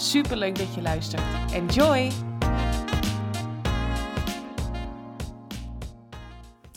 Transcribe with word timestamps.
Super 0.00 0.36
leuk 0.36 0.58
dat 0.58 0.74
je 0.74 0.82
luistert. 0.82 1.22
Enjoy! 1.52 2.10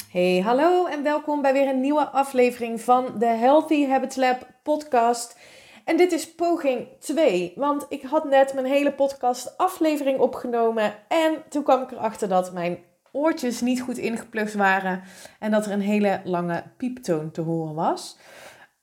Hey, 0.09 0.40
hallo 0.40 0.86
en 0.86 1.04
welkom 1.04 1.41
bij 1.41 1.54
weer 1.54 1.68
een 1.68 1.80
nieuwe 1.80 2.09
aflevering 2.09 2.82
van 2.82 3.20
de 3.20 3.26
Healthy 3.26 3.88
Habits 3.88 4.16
Lab 4.16 4.48
podcast. 4.63 5.38
En 5.86 5.98
dit 5.98 6.12
is 6.12 6.36
poging 6.36 6.88
2, 6.99 7.54
want 7.55 7.86
ik 7.90 8.02
had 8.02 8.23
net 8.23 8.54
mijn 8.54 8.66
hele 8.66 8.94
podcast 8.94 9.58
aflevering 9.58 10.20
opgenomen 10.20 10.94
en 11.08 11.44
toen 11.49 11.63
kwam 11.63 11.82
ik 11.82 11.91
erachter 11.91 12.27
dat 12.30 12.54
mijn 12.54 12.80
oortjes 13.12 13.62
niet 13.62 13.82
goed 13.82 13.98
ingeplukt 13.98 14.54
waren 14.54 15.04
en 15.40 15.52
dat 15.52 15.66
er 15.66 15.71
een 15.71 15.82
hele 15.82 16.21
lange 16.24 16.63
pieptoon 16.77 17.32
te 17.32 17.41
horen 17.41 17.76
was. 17.76 18.18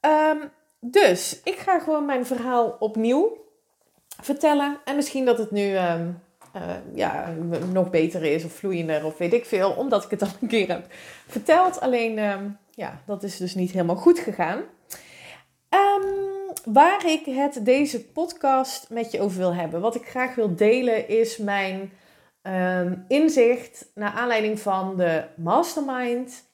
Ehm, 0.00 0.38
dus 0.80 1.40
ik 1.44 1.58
ga 1.58 1.78
gewoon 1.78 2.04
mijn 2.04 2.26
verhaal 2.26 2.76
opnieuw 2.78 3.48
vertellen. 4.20 4.78
En 4.84 4.96
misschien 4.96 5.24
dat 5.24 5.38
het 5.38 5.50
nu 5.50 5.74
ehm, 5.74 6.08
eh, 6.52 6.62
ja, 6.94 7.34
nog 7.72 7.90
beter 7.90 8.24
is 8.24 8.44
of 8.44 8.52
vloeiender 8.52 9.04
of 9.04 9.18
weet 9.18 9.32
ik 9.32 9.44
veel, 9.44 9.70
omdat 9.70 10.04
ik 10.04 10.10
het 10.10 10.22
al 10.22 10.28
een 10.40 10.48
keer 10.48 10.68
heb 10.68 10.86
verteld. 11.26 11.80
Alleen, 11.80 12.18
ehm, 12.18 12.44
ja, 12.70 13.02
dat 13.06 13.22
is 13.22 13.36
dus 13.36 13.54
niet 13.54 13.70
helemaal 13.70 13.96
goed 13.96 14.18
gegaan. 14.18 14.60
Ehm, 15.68 16.06
waar 16.64 17.06
ik 17.06 17.24
het 17.24 17.64
deze 17.64 18.04
podcast 18.04 18.90
met 18.90 19.12
je 19.12 19.20
over 19.20 19.38
wil 19.38 19.54
hebben, 19.54 19.80
wat 19.80 19.94
ik 19.94 20.06
graag 20.06 20.34
wil 20.34 20.54
delen, 20.54 21.08
is 21.08 21.36
mijn 21.36 21.92
inzicht 23.08 23.90
naar 23.94 24.12
aanleiding 24.12 24.60
van 24.60 24.96
de 24.96 25.24
mastermind 25.36 26.50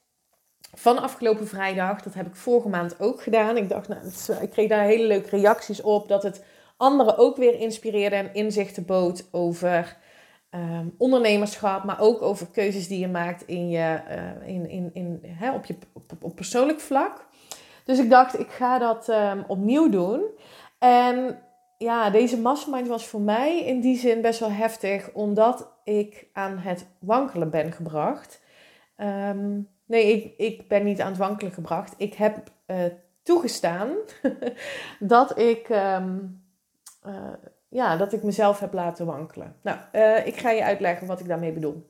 van 0.73 1.01
afgelopen 1.01 1.47
vrijdag. 1.47 2.01
Dat 2.01 2.13
heb 2.13 2.27
ik 2.27 2.35
vorige 2.35 2.69
maand 2.69 2.99
ook 2.99 3.21
gedaan. 3.21 3.57
Ik 3.57 3.69
dacht, 3.69 3.87
nou, 3.87 3.99
ik 4.41 4.49
kreeg 4.49 4.69
daar 4.69 4.83
hele 4.83 5.07
leuke 5.07 5.29
reacties 5.29 5.81
op 5.81 6.07
dat 6.07 6.23
het 6.23 6.43
anderen 6.77 7.17
ook 7.17 7.37
weer 7.37 7.59
inspireerde 7.59 8.15
en 8.15 8.33
inzichten 8.33 8.85
bood 8.85 9.27
over 9.31 9.97
um, 10.51 10.95
ondernemerschap, 10.97 11.83
maar 11.83 11.99
ook 11.99 12.21
over 12.21 12.47
keuzes 12.47 12.87
die 12.87 12.99
je 12.99 13.07
maakt 13.07 13.47
in 13.47 13.69
je, 13.69 14.01
uh, 14.09 14.47
in, 14.47 14.69
in, 14.69 14.89
in, 14.93 15.21
hè, 15.25 15.53
op, 15.53 15.65
je, 15.65 15.75
op, 16.21 16.35
persoonlijk 16.35 16.79
vlak. 16.79 17.25
Dus 17.85 17.99
ik 17.99 18.09
dacht, 18.09 18.39
ik 18.39 18.49
ga 18.49 18.77
dat 18.77 19.07
um, 19.07 19.43
opnieuw 19.47 19.89
doen. 19.89 20.21
En 20.79 21.39
ja, 21.77 22.09
deze 22.09 22.39
mastermind 22.39 22.87
was 22.87 23.07
voor 23.07 23.21
mij 23.21 23.65
in 23.65 23.81
die 23.81 23.97
zin 23.97 24.21
best 24.21 24.39
wel 24.39 24.51
heftig, 24.51 25.09
omdat 25.13 25.71
ik 25.83 26.27
aan 26.33 26.57
het 26.57 26.87
wankelen 26.99 27.49
ben 27.49 27.71
gebracht. 27.71 28.41
Um, 28.97 29.69
nee, 29.85 30.13
ik, 30.13 30.33
ik 30.37 30.67
ben 30.67 30.83
niet 30.83 31.01
aan 31.01 31.09
het 31.09 31.17
wankelen 31.17 31.51
gebracht. 31.51 31.93
Ik 31.97 32.13
heb 32.13 32.37
uh, 32.67 32.77
toegestaan 33.23 33.89
dat 34.99 35.39
ik 35.39 35.69
uh, 37.07 37.33
ja, 37.69 37.97
dat 37.97 38.13
ik 38.13 38.23
mezelf 38.23 38.59
heb 38.59 38.73
laten 38.73 39.05
wankelen. 39.05 39.55
Nou, 39.61 39.77
uh, 39.93 40.27
ik 40.27 40.37
ga 40.37 40.49
je 40.49 40.63
uitleggen 40.63 41.07
wat 41.07 41.19
ik 41.19 41.27
daarmee 41.27 41.51
bedoel. 41.51 41.89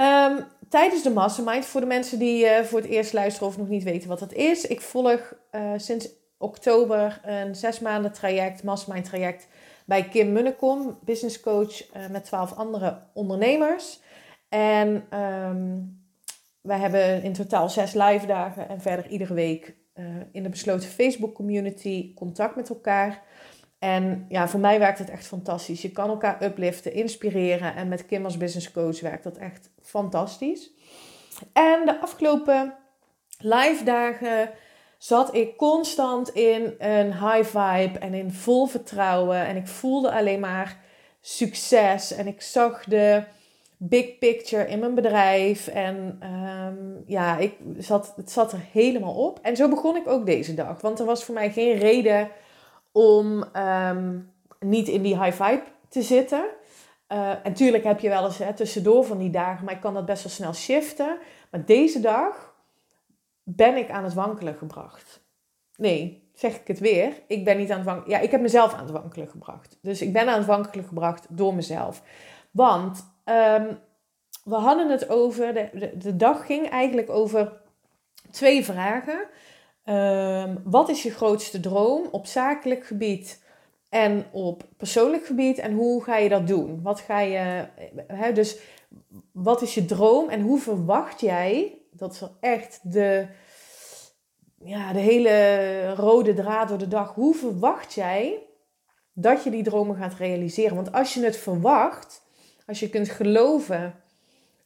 Um, 0.00 0.44
tijdens 0.68 1.02
de 1.02 1.10
Mastermind, 1.10 1.64
voor 1.64 1.80
de 1.80 1.86
mensen 1.86 2.18
die 2.18 2.44
uh, 2.44 2.60
voor 2.60 2.80
het 2.80 2.88
eerst 2.88 3.12
luisteren 3.12 3.48
of 3.48 3.58
nog 3.58 3.68
niet 3.68 3.82
weten 3.82 4.08
wat 4.08 4.18
dat 4.18 4.32
is. 4.32 4.66
Ik 4.66 4.80
volg 4.80 5.34
sinds 5.76 6.08
oktober 6.38 7.20
een 7.24 7.54
zes 7.54 7.80
maanden 7.80 8.12
traject, 8.12 8.62
Mastermind 8.62 9.04
traject, 9.04 9.48
bij 9.86 10.08
Kim 10.08 10.32
Munnekom, 10.32 10.98
business 11.04 11.40
coach 11.40 11.92
met 12.10 12.24
twaalf 12.24 12.52
andere 12.52 13.02
ondernemers. 13.12 14.00
En 14.48 15.18
um, 15.18 16.00
wij 16.60 16.78
hebben 16.78 17.22
in 17.22 17.32
totaal 17.32 17.68
zes 17.68 17.92
live 17.92 18.26
dagen 18.26 18.68
en 18.68 18.80
verder 18.80 19.08
iedere 19.08 19.34
week 19.34 19.74
in 20.32 20.42
de 20.42 20.48
besloten 20.48 20.88
Facebook 20.88 21.34
community 21.34 22.14
contact 22.14 22.56
met 22.56 22.68
elkaar. 22.68 23.22
En 23.82 24.26
ja, 24.28 24.48
voor 24.48 24.60
mij 24.60 24.78
werkt 24.78 24.98
het 24.98 25.10
echt 25.10 25.26
fantastisch. 25.26 25.82
Je 25.82 25.90
kan 25.90 26.08
elkaar 26.08 26.42
upliften, 26.42 26.92
inspireren. 26.92 27.74
En 27.74 27.88
met 27.88 28.06
Kim 28.06 28.24
als 28.24 28.36
business 28.36 28.70
coach 28.70 29.00
werkt 29.00 29.24
dat 29.24 29.36
echt 29.36 29.70
fantastisch. 29.80 30.70
En 31.52 31.86
de 31.86 32.00
afgelopen 32.00 32.74
live 33.38 33.84
dagen 33.84 34.50
zat 34.98 35.34
ik 35.34 35.56
constant 35.56 36.28
in 36.28 36.74
een 36.78 37.12
high 37.12 37.44
vibe 37.44 37.98
en 37.98 38.14
in 38.14 38.32
vol 38.32 38.66
vertrouwen. 38.66 39.46
En 39.46 39.56
ik 39.56 39.66
voelde 39.66 40.12
alleen 40.12 40.40
maar 40.40 40.78
succes. 41.20 42.12
En 42.12 42.26
ik 42.26 42.42
zag 42.42 42.84
de 42.84 43.22
big 43.76 44.18
picture 44.18 44.66
in 44.66 44.78
mijn 44.78 44.94
bedrijf. 44.94 45.68
En 45.68 46.20
um, 46.22 47.02
ja, 47.06 47.38
ik 47.38 47.54
zat, 47.78 48.12
het 48.16 48.30
zat 48.30 48.52
er 48.52 48.64
helemaal 48.72 49.14
op. 49.14 49.38
En 49.42 49.56
zo 49.56 49.68
begon 49.68 49.96
ik 49.96 50.08
ook 50.08 50.26
deze 50.26 50.54
dag. 50.54 50.80
Want 50.80 50.98
er 50.98 51.06
was 51.06 51.24
voor 51.24 51.34
mij 51.34 51.52
geen 51.52 51.78
reden 51.78 52.28
om 52.92 53.44
ehm, 53.52 54.18
niet 54.60 54.88
in 54.88 55.02
die 55.02 55.22
high 55.22 55.42
vibe 55.42 55.64
te 55.88 56.02
zitten. 56.02 56.44
Uh, 57.08 57.30
en 57.30 57.40
natuurlijk 57.44 57.84
heb 57.84 58.00
je 58.00 58.08
wel 58.08 58.24
eens 58.24 58.38
hè, 58.38 58.54
tussendoor 58.54 59.04
van 59.04 59.18
die 59.18 59.30
dagen, 59.30 59.64
maar 59.64 59.74
ik 59.74 59.80
kan 59.80 59.94
dat 59.94 60.06
best 60.06 60.22
wel 60.22 60.32
snel 60.32 60.54
shiften. 60.54 61.18
Maar 61.50 61.64
deze 61.64 62.00
dag 62.00 62.54
ben 63.42 63.76
ik 63.76 63.90
aan 63.90 64.04
het 64.04 64.14
wankelen 64.14 64.54
gebracht. 64.54 65.24
Nee, 65.76 66.30
zeg 66.34 66.56
ik 66.56 66.66
het 66.66 66.78
weer. 66.78 67.22
Ik 67.26 67.44
ben 67.44 67.56
niet 67.56 67.70
aan 67.70 67.76
het 67.76 67.86
wankelen. 67.86 68.10
Ja, 68.10 68.18
ik 68.18 68.30
heb 68.30 68.40
mezelf 68.40 68.74
aan 68.74 68.82
het 68.82 68.90
wankelen 68.90 69.28
gebracht. 69.28 69.78
Dus 69.82 70.02
ik 70.02 70.12
ben 70.12 70.28
aan 70.28 70.38
het 70.38 70.46
wankelen 70.46 70.84
gebracht 70.84 71.26
door 71.30 71.54
mezelf. 71.54 72.02
Want 72.50 73.14
um, 73.24 73.78
we 74.44 74.54
hadden 74.54 74.90
het 74.90 75.08
over, 75.08 75.54
de, 75.54 75.92
de 75.98 76.16
dag 76.16 76.46
ging 76.46 76.68
eigenlijk 76.68 77.10
over 77.10 77.52
twee 78.30 78.64
vragen. 78.64 79.26
Um, 79.84 80.60
wat 80.64 80.88
is 80.88 81.02
je 81.02 81.10
grootste 81.10 81.60
droom 81.60 82.08
op 82.10 82.26
zakelijk 82.26 82.86
gebied 82.86 83.42
en 83.88 84.26
op 84.32 84.68
persoonlijk 84.76 85.26
gebied 85.26 85.58
en 85.58 85.72
hoe 85.72 86.04
ga 86.04 86.16
je 86.16 86.28
dat 86.28 86.46
doen? 86.46 86.82
Wat 86.82 87.00
ga 87.00 87.20
je, 87.20 87.66
hè, 88.06 88.32
dus 88.32 88.58
wat 89.32 89.62
is 89.62 89.74
je 89.74 89.84
droom 89.84 90.28
en 90.28 90.40
hoe 90.40 90.58
verwacht 90.58 91.20
jij, 91.20 91.78
dat 91.90 92.12
is 92.12 92.22
echt 92.40 92.80
de, 92.82 93.26
ja, 94.64 94.92
de 94.92 94.98
hele 94.98 95.94
rode 95.94 96.34
draad 96.34 96.68
door 96.68 96.78
de 96.78 96.88
dag, 96.88 97.14
hoe 97.14 97.34
verwacht 97.34 97.94
jij 97.94 98.38
dat 99.12 99.44
je 99.44 99.50
die 99.50 99.62
dromen 99.62 99.96
gaat 99.96 100.14
realiseren? 100.14 100.76
Want 100.76 100.92
als 100.92 101.14
je 101.14 101.24
het 101.24 101.36
verwacht, 101.36 102.22
als 102.66 102.80
je 102.80 102.88
kunt 102.88 103.08
geloven 103.08 103.94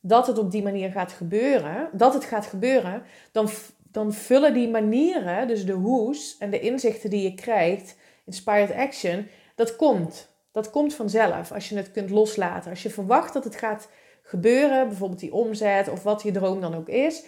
dat 0.00 0.26
het 0.26 0.38
op 0.38 0.50
die 0.50 0.62
manier 0.62 0.90
gaat 0.90 1.12
gebeuren, 1.12 1.88
dat 1.92 2.14
het 2.14 2.24
gaat 2.24 2.46
gebeuren, 2.46 3.02
dan 3.32 3.48
dan 3.96 4.12
vullen 4.12 4.54
die 4.54 4.68
manieren, 4.68 5.48
dus 5.48 5.66
de 5.66 5.72
hoes 5.72 6.36
en 6.38 6.50
de 6.50 6.60
inzichten 6.60 7.10
die 7.10 7.22
je 7.22 7.34
krijgt, 7.34 7.96
inspired 8.24 8.72
action, 8.72 9.26
dat 9.54 9.76
komt. 9.76 10.28
Dat 10.52 10.70
komt 10.70 10.94
vanzelf 10.94 11.52
als 11.52 11.68
je 11.68 11.76
het 11.76 11.90
kunt 11.90 12.10
loslaten. 12.10 12.70
Als 12.70 12.82
je 12.82 12.90
verwacht 12.90 13.32
dat 13.32 13.44
het 13.44 13.56
gaat 13.56 13.88
gebeuren, 14.22 14.88
bijvoorbeeld 14.88 15.20
die 15.20 15.32
omzet 15.32 15.88
of 15.88 16.02
wat 16.02 16.22
je 16.22 16.30
droom 16.30 16.60
dan 16.60 16.74
ook 16.74 16.88
is, 16.88 17.24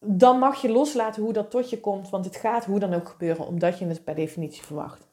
dan 0.00 0.38
mag 0.38 0.62
je 0.62 0.70
loslaten 0.70 1.22
hoe 1.22 1.32
dat 1.32 1.50
tot 1.50 1.70
je 1.70 1.80
komt, 1.80 2.10
want 2.10 2.24
het 2.24 2.36
gaat 2.36 2.64
hoe 2.64 2.78
dan 2.78 2.94
ook 2.94 3.08
gebeuren, 3.08 3.46
omdat 3.46 3.78
je 3.78 3.86
het 3.86 4.04
per 4.04 4.14
definitie 4.14 4.62
verwacht. 4.62 5.07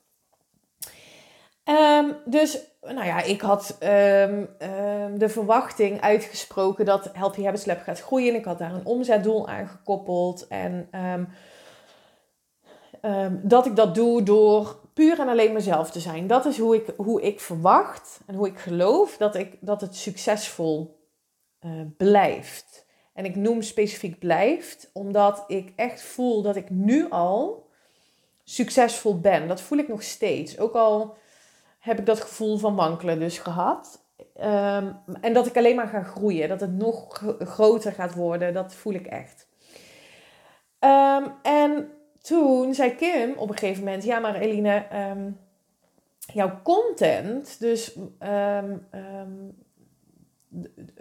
Um, 1.69 2.15
dus, 2.25 2.59
nou 2.81 3.05
ja, 3.05 3.21
ik 3.21 3.41
had 3.41 3.77
um, 3.83 3.89
um, 3.89 5.19
de 5.19 5.29
verwachting 5.29 6.01
uitgesproken 6.01 6.85
dat 6.85 7.09
Healthy 7.13 7.43
Habits 7.43 7.65
Lab 7.65 7.81
gaat 7.81 8.01
groeien. 8.01 8.35
Ik 8.35 8.45
had 8.45 8.57
daar 8.57 8.73
een 8.73 8.85
omzetdoel 8.85 9.47
aan 9.47 9.67
gekoppeld. 9.67 10.47
En 10.47 10.89
dat 13.43 13.65
ik 13.65 13.75
dat 13.75 13.95
doe 13.95 14.23
door 14.23 14.79
puur 14.93 15.19
en 15.19 15.27
alleen 15.27 15.53
mezelf 15.53 15.91
te 15.91 15.99
zijn. 15.99 16.27
Dat 16.27 16.45
is 16.45 16.57
hoe 16.57 16.75
ik, 16.75 16.93
hoe 16.97 17.21
ik 17.21 17.39
verwacht 17.39 18.19
en 18.25 18.35
hoe 18.35 18.47
ik 18.47 18.59
geloof 18.59 19.17
dat, 19.17 19.35
ik, 19.35 19.57
dat 19.59 19.81
het 19.81 19.95
succesvol 19.95 20.99
uh, 21.65 21.71
blijft. 21.97 22.85
En 23.13 23.25
ik 23.25 23.35
noem 23.35 23.61
specifiek 23.61 24.19
blijft, 24.19 24.89
omdat 24.93 25.43
ik 25.47 25.73
echt 25.75 26.01
voel 26.01 26.41
dat 26.41 26.55
ik 26.55 26.69
nu 26.69 27.09
al 27.09 27.67
succesvol 28.43 29.19
ben. 29.19 29.47
Dat 29.47 29.61
voel 29.61 29.77
ik 29.77 29.87
nog 29.87 30.03
steeds. 30.03 30.59
Ook 30.59 30.73
al 30.73 31.17
heb 31.85 31.99
ik 31.99 32.05
dat 32.05 32.21
gevoel 32.21 32.57
van 32.57 32.75
wankelen 32.75 33.19
dus 33.19 33.37
gehad. 33.37 34.03
Um, 34.37 34.95
en 35.21 35.33
dat 35.33 35.45
ik 35.45 35.57
alleen 35.57 35.75
maar 35.75 35.87
ga 35.87 36.03
groeien, 36.03 36.49
dat 36.49 36.59
het 36.59 36.77
nog 36.77 37.23
groter 37.39 37.91
gaat 37.91 38.13
worden, 38.13 38.53
dat 38.53 38.73
voel 38.73 38.93
ik 38.93 39.05
echt. 39.05 39.47
Um, 40.79 41.33
en 41.41 41.91
toen 42.21 42.73
zei 42.73 42.95
Kim 42.95 43.33
op 43.37 43.49
een 43.49 43.57
gegeven 43.57 43.83
moment: 43.83 44.03
Ja, 44.03 44.19
maar 44.19 44.35
Eline, 44.35 44.85
um, 45.11 45.39
jouw 46.17 46.59
content, 46.63 47.59
dus, 47.59 47.97
ehm, 48.19 48.77
ehm, 48.91 49.33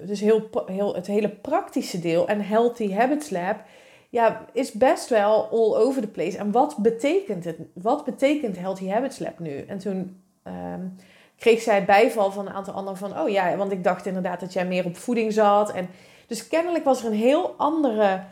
dus 0.06 0.20
heel, 0.20 0.48
heel, 0.66 0.94
het 0.94 1.06
hele 1.06 1.30
praktische 1.30 2.00
deel 2.00 2.28
en 2.28 2.40
Healthy 2.40 2.92
Habits 2.92 3.30
Lab, 3.30 3.56
ja, 4.10 4.46
is 4.52 4.72
best 4.72 5.08
wel 5.08 5.48
all 5.48 5.82
over 5.82 6.02
the 6.02 6.08
place. 6.08 6.38
En 6.38 6.50
wat 6.50 6.76
betekent 6.76 7.44
het? 7.44 7.56
Wat 7.74 8.04
betekent 8.04 8.58
Healthy 8.58 8.88
Habits 8.88 9.18
Lab 9.18 9.38
nu? 9.38 9.58
En 9.58 9.78
toen 9.78 10.23
um, 10.44 10.96
kreeg 11.38 11.62
zij 11.62 11.84
bijval 11.84 12.32
van 12.32 12.46
een 12.46 12.52
aantal 12.52 12.74
anderen 12.74 12.98
van, 12.98 13.18
oh 13.18 13.28
ja, 13.28 13.56
want 13.56 13.72
ik 13.72 13.84
dacht 13.84 14.06
inderdaad 14.06 14.40
dat 14.40 14.52
jij 14.52 14.66
meer 14.66 14.84
op 14.84 14.96
voeding 14.96 15.32
zat. 15.32 15.72
En 15.72 15.88
dus 16.26 16.48
kennelijk 16.48 16.84
was 16.84 17.00
er 17.00 17.06
een 17.06 17.18
heel 17.18 17.54
andere, 17.56 18.22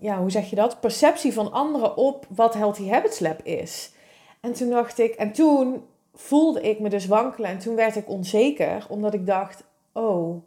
ja, 0.00 0.18
hoe 0.18 0.30
zeg 0.30 0.50
je 0.50 0.56
dat? 0.56 0.80
Perceptie 0.80 1.32
van 1.32 1.52
anderen 1.52 1.96
op 1.96 2.26
wat 2.28 2.54
Healthy 2.54 2.88
Habits 2.88 3.20
Lab 3.20 3.42
is. 3.42 3.92
En 4.40 4.52
toen 4.52 4.70
dacht 4.70 4.98
ik, 4.98 5.14
en 5.14 5.32
toen 5.32 5.84
voelde 6.14 6.60
ik 6.60 6.80
me 6.80 6.88
dus 6.88 7.06
wankelen 7.06 7.50
en 7.50 7.58
toen 7.58 7.74
werd 7.74 7.96
ik 7.96 8.08
onzeker, 8.08 8.86
omdat 8.88 9.14
ik 9.14 9.26
dacht, 9.26 9.64
oh, 9.92 10.42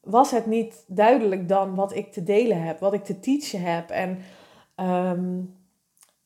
was 0.00 0.30
het 0.30 0.46
niet 0.46 0.84
duidelijk 0.86 1.48
dan 1.48 1.74
wat 1.74 1.94
ik 1.94 2.12
te 2.12 2.22
delen 2.22 2.62
heb, 2.62 2.80
wat 2.80 2.92
ik 2.92 3.04
te 3.04 3.20
teachen 3.20 3.62
heb? 3.62 3.90
En 3.90 4.18
ehm, 4.74 5.40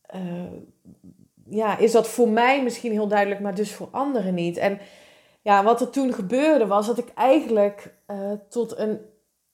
eh, 0.00 0.20
ja, 1.48 1.78
is 1.78 1.92
dat 1.92 2.08
voor 2.08 2.28
mij 2.28 2.62
misschien 2.62 2.92
heel 2.92 3.08
duidelijk, 3.08 3.40
maar 3.40 3.54
dus 3.54 3.74
voor 3.74 3.88
anderen 3.90 4.34
niet? 4.34 4.56
En 4.56 4.78
ja, 5.42 5.64
wat 5.64 5.80
er 5.80 5.90
toen 5.90 6.12
gebeurde 6.12 6.66
was 6.66 6.86
dat 6.86 6.98
ik 6.98 7.08
eigenlijk 7.14 7.94
uh, 8.06 8.32
tot 8.48 8.78
een 8.78 9.00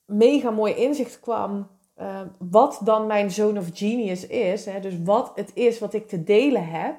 mega 0.04 0.50
mooi 0.50 0.74
inzicht 0.74 1.20
kwam. 1.20 1.76
Uh, 2.00 2.20
wat 2.38 2.80
dan 2.84 3.06
mijn 3.06 3.30
zone 3.30 3.58
of 3.58 3.66
genius 3.72 4.26
is. 4.26 4.64
Hè? 4.64 4.80
Dus 4.80 4.94
wat 5.04 5.32
het 5.34 5.50
is 5.54 5.78
wat 5.78 5.94
ik 5.94 6.08
te 6.08 6.24
delen 6.24 6.68
heb. 6.68 6.96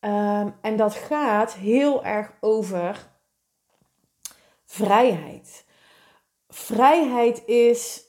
Ehm, 0.00 0.50
en 0.60 0.76
dat 0.76 0.94
gaat 0.94 1.54
heel 1.54 2.04
erg 2.04 2.32
over 2.40 3.08
vrijheid. 4.64 5.64
Vrijheid 6.48 7.46
is 7.46 8.02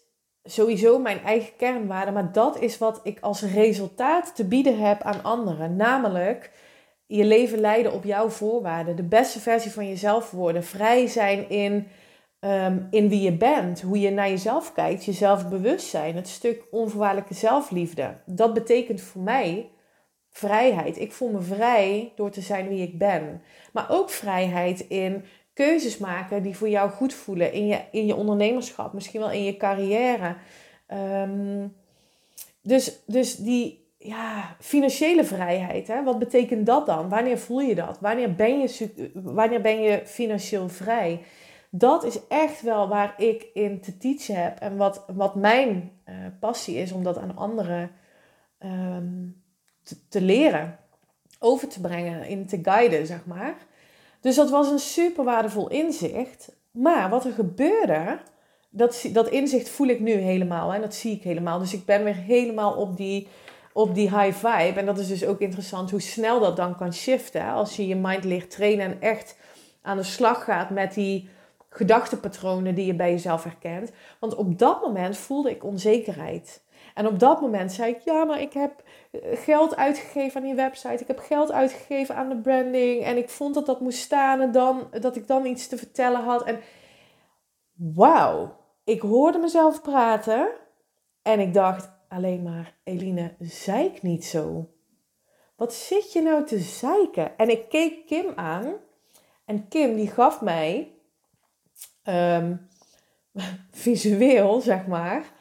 sowieso 0.44 1.00
mijn 1.00 1.24
eigen 1.24 1.56
kernwaarde, 1.56 2.12
maar 2.12 2.32
dat 2.32 2.60
is 2.60 2.78
wat 2.78 3.00
ik 3.04 3.20
als 3.20 3.42
resultaat 3.42 4.36
te 4.36 4.46
bieden 4.46 4.80
heb 4.80 5.02
aan 5.02 5.24
anderen. 5.24 5.76
Namelijk 5.76 6.52
je 7.06 7.26
leven 7.26 7.60
leiden 7.60 7.94
op 7.94 8.04
jouw 8.04 8.30
voorwaarden, 8.30 8.96
de 8.96 9.04
beste 9.04 9.40
versie 9.40 9.72
van 9.72 9.88
jezelf 9.88 10.32
worden, 10.32 10.64
vrij 10.64 11.08
zijn 11.08 11.50
in, 11.50 11.88
ehm, 12.40 12.80
in 12.90 13.10
wie 13.10 13.22
je 13.22 13.38
bent, 13.38 13.82
hoe 13.82 14.00
je 14.00 14.12
naar 14.12 14.30
jezelf 14.30 14.74
kijkt, 14.74 15.06
jezelf 15.06 15.50
bewust 15.50 15.88
zijn, 15.88 16.16
het 16.16 16.28
stuk 16.28 16.64
onvoorwaardelijke 16.72 17.34
zelfliefde. 17.34 18.14
Dat 18.26 18.54
betekent 18.54 19.02
voor 19.02 19.22
mij 19.22 19.70
vrijheid. 20.30 21.00
Ik 21.00 21.12
voel 21.12 21.30
me 21.30 21.42
vrij 21.42 22.14
door 22.16 22.30
te 22.30 22.42
zijn 22.42 22.68
wie 22.68 22.82
ik 22.82 22.98
ben. 22.98 23.42
Maar 23.74 23.86
ook 23.90 24.10
vrijheid 24.10 24.80
in 24.80 25.26
keuzes 25.54 25.98
maken 25.98 26.44
die 26.44 26.58
voor 26.58 26.70
jou 26.70 26.90
goed 26.90 27.14
voelen 27.14 27.54
in 27.54 27.68
je, 27.68 27.82
in 27.92 28.06
je 28.06 28.16
ondernemerschap, 28.16 28.94
misschien 28.94 29.20
wel 29.20 29.32
in 29.32 29.44
je 29.44 29.58
carrière. 29.58 30.36
Ehm, 30.88 31.68
dus, 32.62 33.00
dus 33.06 33.36
die 33.36 33.82
ja, 33.98 34.56
financiële 34.60 35.24
vrijheid, 35.24 35.88
hè? 35.88 36.04
wat 36.04 36.20
betekent 36.20 36.66
dat 36.66 36.86
dan? 36.86 37.10
Wanneer 37.10 37.38
voel 37.38 37.62
je 37.62 37.76
dat? 37.76 38.00
Wanneer 38.00 38.36
ben 38.36 38.60
je, 38.60 39.12
wanneer 39.14 39.62
ben 39.62 39.82
je 39.82 40.02
financieel 40.06 40.70
vrij? 40.70 41.22
Dat 41.70 42.04
is 42.04 42.28
echt 42.28 42.62
wel 42.62 42.88
waar 42.88 43.14
ik 43.18 43.48
in 43.54 43.82
te 43.82 43.98
teachen 43.98 44.44
heb 44.44 44.60
en 44.60 44.78
wat, 44.78 45.06
wat 45.08 45.36
mijn 45.36 45.92
uh, 46.10 46.16
passie 46.40 46.76
is 46.76 46.92
om 46.92 47.04
dat 47.04 47.18
aan 47.18 47.38
anderen 47.38 47.92
um, 48.60 49.42
te, 50.10 50.22
leren, 50.22 50.78
over 51.40 51.68
te 51.68 51.82
brengen, 51.82 52.28
in 52.28 52.46
te 52.46 52.60
guiden, 52.62 53.06
zeg 53.06 53.26
maar. 53.26 53.56
Dus 54.22 54.36
dat 54.36 54.50
was 54.50 54.72
een 54.72 54.80
super 54.80 55.24
waardevol 55.24 55.70
inzicht. 55.70 56.56
Maar 56.72 57.10
wat 57.10 57.26
er 57.26 57.32
gebeurde, 57.32 58.20
dat, 58.70 59.06
dat 59.14 59.30
inzicht 59.30 59.70
voel 59.70 59.88
ik 59.88 60.00
nu 60.00 60.12
helemaal 60.12 60.74
en 60.74 60.82
dat 60.82 60.96
zie 60.96 61.16
ik 61.16 61.24
helemaal. 61.24 61.60
Dus 61.60 61.74
ik 61.74 61.86
ben 61.86 62.04
weer 62.04 62.16
helemaal 62.16 62.74
op 62.74 62.98
die, 62.98 63.28
op 63.74 63.96
die 63.96 64.18
high 64.18 64.48
vibe. 64.48 64.80
En 64.80 64.86
dat 64.86 65.00
is 65.00 65.08
dus 65.08 65.26
ook 65.26 65.40
interessant 65.40 65.92
hoe 65.92 66.02
snel 66.02 66.40
dat 66.40 66.56
dan 66.56 66.78
kan 66.78 66.94
shiften. 66.94 67.52
Als 67.52 67.76
je 67.76 67.88
je 67.88 67.96
mind 67.96 68.24
leert 68.24 68.52
trainen 68.52 68.86
en 68.86 69.02
echt 69.02 69.38
aan 69.82 69.98
de 69.98 70.04
slag 70.04 70.44
gaat 70.44 70.70
met 70.70 70.94
die 70.94 71.30
gedachtepatronen 71.70 72.76
die 72.76 72.86
je 72.86 72.96
bij 72.96 73.12
jezelf 73.12 73.44
herkent. 73.44 73.92
Want 74.20 74.36
op 74.36 74.60
dat 74.60 74.82
moment 74.82 75.18
voelde 75.18 75.50
ik 75.50 75.64
onzekerheid. 75.64 76.64
En 76.94 77.08
op 77.08 77.20
dat 77.20 77.42
moment 77.42 77.72
zei 77.72 77.92
ik, 77.92 78.02
ja, 78.06 78.24
maar 78.24 78.42
ik 78.42 78.54
heb 78.54 78.84
geld 79.20 79.76
uitgegeven 79.76 80.42
aan 80.42 80.48
die 80.48 80.56
website. 80.56 81.02
Ik 81.02 81.08
heb 81.08 81.20
geld 81.20 81.52
uitgegeven 81.52 82.16
aan 82.16 82.30
de 82.30 82.42
branding. 82.42 83.04
En 83.04 83.18
ik 83.18 83.30
vond 83.30 83.54
dat 83.54 83.66
dat 83.66 83.82
moest 83.82 84.00
staan 84.00 84.42
en 84.42 84.52
dan, 84.52 84.88
dat 85.00 85.16
ik 85.16 85.28
dan 85.28 85.46
iets 85.46 85.68
te 85.68 85.78
vertellen 85.78 86.24
had. 86.24 86.44
En 86.44 86.60
wauw, 87.74 88.58
ik 88.84 89.02
hoorde 89.02 89.38
mezelf 89.38 89.82
praten. 89.82 90.50
En 91.22 91.40
ik 91.40 91.54
dacht 91.54 91.90
alleen 92.08 92.44
maar, 92.44 92.78
Eline, 92.84 93.36
zeik 93.40 94.02
niet 94.02 94.26
zo. 94.26 94.70
Wat 95.56 95.74
zit 95.74 96.14
je 96.14 96.22
nou 96.22 96.46
te 96.46 96.60
zeiken? 96.60 97.38
En 97.38 97.50
ik 97.50 97.70
keek 97.70 98.06
Kim 98.06 98.32
aan. 98.36 98.74
En 99.46 99.68
Kim 99.68 99.96
die 99.96 100.08
gaf 100.08 100.42
mij 100.42 100.96
ehm, 102.04 102.56
visueel, 103.72 104.62
zeg 104.62 104.88
maar 104.88 105.40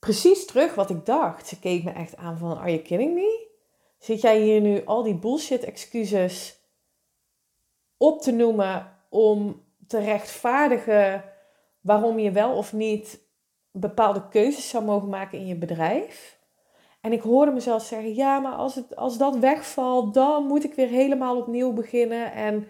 precies 0.00 0.46
terug 0.46 0.74
wat 0.74 0.90
ik 0.90 1.06
dacht. 1.06 1.46
Ze 1.46 1.58
keek 1.58 1.84
me 1.84 1.90
echt 1.90 2.16
aan 2.16 2.38
van, 2.38 2.58
are 2.58 2.70
you 2.70 2.82
kidding 2.82 3.14
me? 3.14 3.48
Zit 3.98 4.20
jij 4.20 4.40
hier 4.40 4.60
nu 4.60 4.84
al 4.84 5.02
die 5.02 5.14
bullshit 5.14 5.64
excuses 5.64 6.58
op 7.96 8.22
te 8.22 8.32
noemen 8.32 8.96
om 9.08 9.62
te 9.86 9.98
rechtvaardigen 9.98 11.24
waarom 11.80 12.18
je 12.18 12.30
wel 12.30 12.56
of 12.56 12.72
niet 12.72 13.20
bepaalde 13.70 14.28
keuzes 14.28 14.68
zou 14.68 14.84
mogen 14.84 15.08
maken 15.08 15.38
in 15.38 15.46
je 15.46 15.56
bedrijf? 15.56 16.38
En 17.00 17.12
ik 17.12 17.20
hoorde 17.20 17.52
mezelf 17.52 17.82
zeggen, 17.82 18.14
ja, 18.14 18.38
maar 18.38 18.52
als, 18.52 18.74
het, 18.74 18.96
als 18.96 19.18
dat 19.18 19.36
wegvalt, 19.36 20.14
dan 20.14 20.46
moet 20.46 20.64
ik 20.64 20.74
weer 20.74 20.88
helemaal 20.88 21.36
opnieuw 21.36 21.72
beginnen. 21.72 22.32
En 22.32 22.68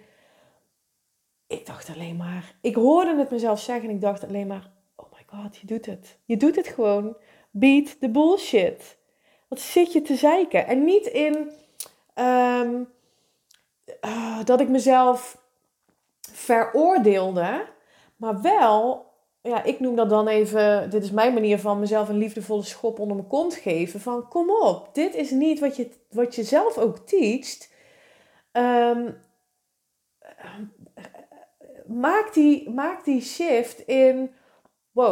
ik 1.47 1.67
dacht 1.67 1.91
alleen 1.91 2.17
maar, 2.17 2.55
ik 2.61 2.75
hoorde 2.75 3.17
het 3.17 3.31
mezelf 3.31 3.61
zeggen 3.61 3.89
en 3.89 3.95
ik 3.95 4.01
dacht 4.01 4.25
alleen 4.25 4.47
maar, 4.47 4.71
God, 5.35 5.57
je 5.57 5.67
doet 5.67 5.87
het. 5.87 6.19
Je 6.25 6.37
doet 6.37 6.57
het 6.57 6.67
gewoon. 6.67 7.17
Beat 7.51 8.01
the 8.01 8.09
bullshit. 8.09 8.99
Wat 9.49 9.61
zit 9.61 9.93
je 9.93 10.03
te 10.03 10.15
zeiken? 10.15 10.67
En 10.67 10.85
niet 10.85 11.07
in 11.07 11.51
ehm, 12.15 12.83
ah, 14.01 14.45
dat 14.45 14.61
ik 14.61 14.69
mezelf 14.69 15.39
veroordeelde, 16.33 17.67
maar 18.17 18.41
wel, 18.41 19.07
ja, 19.43 19.63
ik 19.63 19.81
noem 19.81 19.97
dat 19.97 20.11
dan 20.11 20.29
even, 20.29 20.91
dit 20.91 21.03
is 21.03 21.11
mijn 21.11 21.35
manier 21.35 21.59
van 21.59 21.81
mezelf 21.81 22.09
een 22.09 22.19
liefdevolle 22.19 22.63
schop 22.63 22.99
onder 22.99 23.17
mijn 23.17 23.29
kont 23.29 23.55
geven. 23.55 24.01
Van 24.01 24.29
kom 24.29 24.51
op, 24.51 24.89
dit 24.93 25.15
is 25.15 25.31
niet 25.31 25.61
wat 25.61 25.77
je, 25.77 25.91
wat 26.11 26.35
je 26.35 26.43
zelf 26.43 26.79
ook 26.79 26.99
teacht. 26.99 27.73
Um, 28.53 29.17
maak, 31.87 32.35
die, 32.35 32.71
maak 32.71 33.05
die 33.05 33.21
shift 33.21 33.87
in 33.87 34.35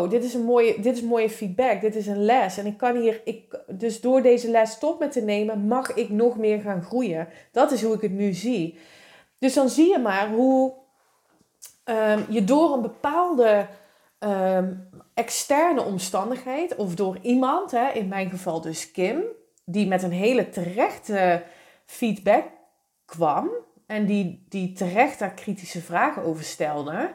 dit 0.08 0.24
is 0.24 0.34
een 0.34 0.44
mooie, 0.44 0.80
dit 0.80 0.96
is 0.96 1.02
mooie 1.02 1.30
feedback, 1.30 1.80
dit 1.80 1.94
is 1.94 2.06
een 2.06 2.24
les. 2.24 2.58
En 2.58 2.66
ik 2.66 2.76
kan 2.76 2.96
hier, 2.96 3.20
ik, 3.24 3.60
dus 3.66 4.00
door 4.00 4.22
deze 4.22 4.50
les 4.50 4.70
stop 4.70 4.98
met 4.98 5.12
te 5.12 5.20
nemen, 5.20 5.66
mag 5.66 5.94
ik 5.94 6.10
nog 6.10 6.38
meer 6.38 6.60
gaan 6.60 6.82
groeien. 6.82 7.28
Dat 7.52 7.72
is 7.72 7.82
hoe 7.82 7.94
ik 7.94 8.00
het 8.00 8.12
nu 8.12 8.32
zie. 8.32 8.78
Dus 9.38 9.54
dan 9.54 9.68
zie 9.68 9.88
je 9.90 9.98
maar 9.98 10.28
hoe 10.28 10.72
um, 11.84 12.24
je 12.28 12.44
door 12.44 12.72
een 12.72 12.82
bepaalde 12.82 13.66
um, 14.18 14.88
externe 15.14 15.82
omstandigheid, 15.82 16.76
of 16.76 16.94
door 16.94 17.18
iemand, 17.22 17.70
hè, 17.70 17.88
in 17.88 18.08
mijn 18.08 18.30
geval 18.30 18.60
dus 18.60 18.90
Kim, 18.90 19.22
die 19.64 19.86
met 19.86 20.02
een 20.02 20.12
hele 20.12 20.48
terechte 20.48 21.42
feedback 21.84 22.44
kwam. 23.04 23.50
En 23.86 24.06
die, 24.06 24.46
die 24.48 24.72
terecht 24.72 25.18
daar 25.18 25.34
kritische 25.34 25.80
vragen 25.80 26.22
over 26.22 26.44
stelde. 26.44 27.10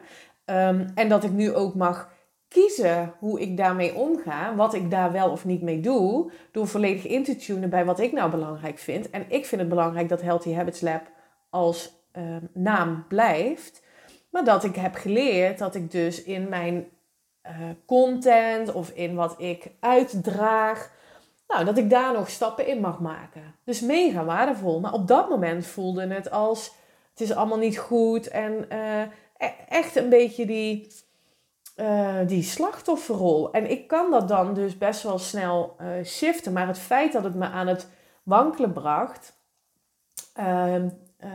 Um, 0.46 0.86
en 0.94 1.08
dat 1.08 1.24
ik 1.24 1.30
nu 1.30 1.54
ook 1.54 1.74
mag 1.74 2.13
kiezen 2.54 3.14
hoe 3.18 3.40
ik 3.40 3.56
daarmee 3.56 3.94
omga, 3.94 4.54
wat 4.54 4.74
ik 4.74 4.90
daar 4.90 5.12
wel 5.12 5.30
of 5.30 5.44
niet 5.44 5.62
mee 5.62 5.80
doe, 5.80 6.30
door 6.50 6.66
volledig 6.66 7.06
in 7.06 7.24
te 7.24 7.36
tunen 7.36 7.70
bij 7.70 7.84
wat 7.84 8.00
ik 8.00 8.12
nou 8.12 8.30
belangrijk 8.30 8.78
vind. 8.78 9.10
En 9.10 9.24
ik 9.28 9.46
vind 9.46 9.60
het 9.60 9.70
belangrijk 9.70 10.08
dat 10.08 10.22
Healthy 10.22 10.52
Habits 10.52 10.80
Lab 10.80 11.02
als 11.50 11.92
ehm, 12.12 12.44
naam 12.52 13.04
blijft, 13.08 13.82
maar 14.30 14.44
dat 14.44 14.64
ik 14.64 14.76
heb 14.76 14.94
geleerd 14.94 15.58
dat 15.58 15.74
ik 15.74 15.90
dus 15.90 16.22
in 16.22 16.48
mijn 16.48 16.86
uh, 17.46 17.50
content 17.86 18.72
of 18.72 18.90
in 18.90 19.14
wat 19.14 19.34
ik 19.38 19.70
uitdraag, 19.80 20.90
nou, 21.48 21.64
dat 21.64 21.78
ik 21.78 21.90
daar 21.90 22.12
nog 22.12 22.30
stappen 22.30 22.66
in 22.66 22.80
mag 22.80 23.00
maken. 23.00 23.54
Dus 23.64 23.80
mega 23.80 24.24
waardevol. 24.24 24.80
Maar 24.80 24.92
op 24.92 25.08
dat 25.08 25.28
moment 25.28 25.66
voelde 25.66 26.06
het 26.06 26.30
als 26.30 26.72
het 27.10 27.20
is 27.20 27.34
allemaal 27.34 27.58
niet 27.58 27.78
goed 27.78 28.28
en 28.28 28.66
uh, 28.72 29.02
echt 29.68 29.96
een 29.96 30.08
beetje 30.08 30.46
die 30.46 30.92
uh, 31.76 32.18
die 32.26 32.42
slachtofferrol. 32.42 33.52
En 33.52 33.70
ik 33.70 33.86
kan 33.86 34.10
dat 34.10 34.28
dan 34.28 34.54
dus 34.54 34.78
best 34.78 35.02
wel 35.02 35.18
snel 35.18 35.76
uh, 35.80 36.04
shiften. 36.04 36.52
Maar 36.52 36.66
het 36.66 36.78
feit 36.78 37.12
dat 37.12 37.24
het 37.24 37.34
me 37.34 37.46
aan 37.46 37.66
het 37.66 37.88
wankelen 38.22 38.72
bracht, 38.72 39.32
ehm, 40.34 40.88
uh, 41.24 41.30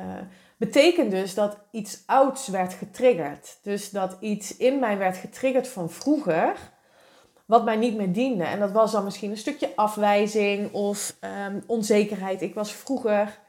betekent 0.58 1.12
dus 1.12 1.34
dat 1.34 1.58
iets 1.72 2.04
ouds 2.06 2.48
werd 2.48 2.74
getriggerd. 2.74 3.60
Dus 3.62 3.90
dat 3.90 4.18
iets 4.20 4.58
in 4.58 4.80
mij 4.80 4.98
werd 4.98 5.18
getriggerd 5.18 5.68
van 5.68 5.90
vroeger, 5.90 6.56
wat 7.46 7.66
mij 7.66 7.76
niet 7.76 7.96
meer 7.96 8.14
diende. 8.14 8.44
En 8.44 8.60
dat 8.60 8.72
was 8.72 8.92
dan 8.92 9.04
misschien 9.04 9.32
een 9.32 9.38
stukje 9.38 9.76
afwijzing 9.76 10.74
of 10.74 11.18
um, 11.48 11.64
onzekerheid. 11.68 12.42
Ik 12.42 12.54
was 12.54 12.74
vroeger 12.74 13.40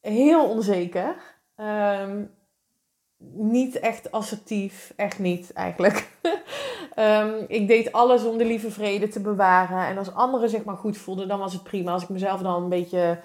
heel 0.00 0.48
onzeker. 0.48 1.16
Um, 1.56 2.35
niet 3.18 3.78
echt 3.78 4.12
assertief, 4.12 4.92
echt 4.96 5.18
niet 5.18 5.52
eigenlijk. 5.52 6.10
um, 6.98 7.44
ik 7.58 7.68
deed 7.68 7.92
alles 7.92 8.24
om 8.24 8.38
de 8.38 8.44
lieve 8.44 8.70
vrede 8.70 9.08
te 9.08 9.20
bewaren. 9.20 9.86
En 9.86 9.98
als 9.98 10.14
anderen 10.14 10.48
zich 10.48 10.64
maar 10.64 10.76
goed 10.76 10.96
voelden, 10.96 11.28
dan 11.28 11.38
was 11.38 11.52
het 11.52 11.62
prima. 11.62 11.92
Als 11.92 12.02
ik 12.02 12.08
mezelf 12.08 12.40
dan 12.40 12.62
een 12.62 12.68
beetje. 12.68 13.20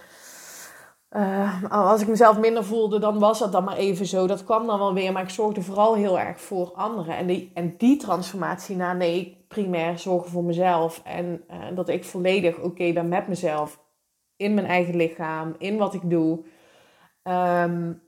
Uh, 1.09 1.63
als 1.71 2.01
ik 2.01 2.07
mezelf 2.07 2.39
minder 2.39 2.65
voelde, 2.65 2.99
dan 2.99 3.19
was 3.19 3.39
dat 3.39 3.51
dan 3.51 3.63
maar 3.63 3.77
even 3.77 4.05
zo. 4.05 4.27
Dat 4.27 4.43
kwam 4.43 4.67
dan 4.67 4.79
wel 4.79 4.93
weer, 4.93 5.11
maar 5.11 5.23
ik 5.23 5.29
zorgde 5.29 5.61
vooral 5.61 5.95
heel 5.95 6.19
erg 6.19 6.41
voor 6.41 6.71
anderen. 6.75 7.17
En 7.17 7.27
die, 7.27 7.51
en 7.53 7.75
die 7.77 7.97
transformatie 7.97 8.75
naar 8.75 8.95
nee, 8.95 9.45
primair 9.47 9.99
zorgen 9.99 10.31
voor 10.31 10.43
mezelf. 10.43 11.01
En 11.03 11.43
uh, 11.49 11.75
dat 11.75 11.89
ik 11.89 12.05
volledig 12.05 12.59
oké 12.59 12.93
ben 12.93 13.07
met 13.07 13.27
mezelf. 13.27 13.79
In 14.35 14.53
mijn 14.53 14.67
eigen 14.67 14.95
lichaam, 14.95 15.55
in 15.57 15.77
wat 15.77 15.93
ik 15.93 16.09
doe. 16.09 16.45
Um, 17.23 18.01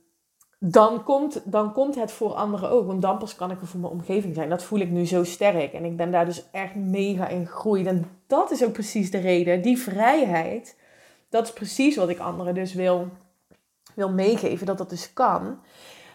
dan 0.66 1.02
komt, 1.02 1.40
dan 1.44 1.72
komt 1.72 1.94
het 1.94 2.12
voor 2.12 2.34
anderen 2.34 2.70
ook. 2.70 2.86
Want 2.86 3.02
dan 3.02 3.18
pas 3.18 3.34
kan 3.34 3.50
ik 3.50 3.60
er 3.60 3.66
voor 3.66 3.80
mijn 3.80 3.92
omgeving 3.92 4.34
zijn. 4.34 4.48
Dat 4.48 4.62
voel 4.62 4.78
ik 4.78 4.90
nu 4.90 5.06
zo 5.06 5.24
sterk. 5.24 5.72
En 5.72 5.84
ik 5.84 5.96
ben 5.96 6.10
daar 6.10 6.24
dus 6.24 6.44
echt 6.50 6.74
mega 6.74 7.28
in 7.28 7.46
gegroeid. 7.46 7.86
En 7.86 8.10
dat 8.26 8.50
is 8.50 8.64
ook 8.64 8.72
precies 8.72 9.10
de 9.10 9.18
reden. 9.18 9.62
Die 9.62 9.78
vrijheid, 9.78 10.76
dat 11.28 11.44
is 11.44 11.52
precies 11.52 11.96
wat 11.96 12.08
ik 12.08 12.18
anderen 12.18 12.54
dus 12.54 12.74
wil, 12.74 13.08
wil 13.94 14.10
meegeven. 14.10 14.66
Dat 14.66 14.78
dat 14.78 14.90
dus 14.90 15.12
kan. 15.12 15.58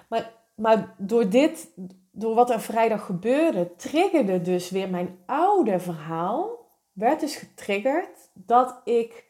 Maar, 0.08 0.32
maar 0.56 0.94
door 0.98 1.30
dit, 1.30 1.70
door 2.12 2.36
wat 2.36 2.50
er 2.50 2.62
vrijdag 2.62 3.06
gebeurde, 3.06 3.76
triggerde 3.76 4.42
dus 4.42 4.70
weer 4.70 4.90
mijn 4.90 5.18
oude 5.26 5.80
verhaal. 5.80 6.68
Werd 6.94 7.20
dus 7.20 7.36
getriggerd 7.36 8.30
dat 8.34 8.82
ik 8.84 9.29